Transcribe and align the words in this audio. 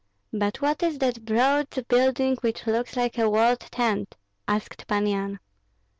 "But 0.33 0.61
what 0.61 0.81
is 0.81 0.97
that 0.97 1.25
broad 1.25 1.67
building 1.87 2.35
which 2.37 2.65
looks 2.65 2.95
like 2.97 3.19
a 3.19 3.29
walled 3.29 3.59
tent?" 3.59 4.17
asked 4.47 4.87
Pan 4.87 5.05
Yan. 5.05 5.39